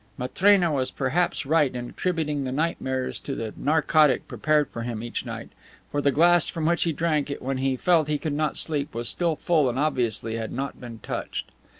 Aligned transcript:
Matrena 0.17 0.71
was 0.71 0.89
perhaps 0.89 1.45
right 1.45 1.75
in 1.75 1.87
attributing 1.87 2.43
the 2.43 2.51
nightmares 2.51 3.19
to 3.19 3.35
the 3.35 3.53
narcotic 3.55 4.27
prepared 4.27 4.67
for 4.71 4.81
him 4.81 5.03
each 5.03 5.27
night, 5.27 5.49
for 5.91 6.01
the 6.01 6.11
glass 6.11 6.47
from 6.47 6.65
which 6.65 6.85
he 6.85 6.91
drank 6.91 7.29
it 7.29 7.39
when 7.39 7.59
he 7.59 7.77
felt 7.77 8.07
he 8.07 8.17
could 8.17 8.33
not 8.33 8.57
sleep 8.57 8.95
was 8.95 9.07
still 9.07 9.35
full 9.35 9.69
and 9.69 9.77
obviously 9.77 10.37
had 10.37 10.51
not 10.51 10.81
been 10.81 10.97
touched. 11.03 11.51